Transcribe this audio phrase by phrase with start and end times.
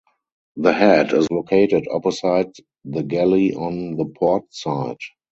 [0.55, 4.97] The head is located opposite the galley on the port side.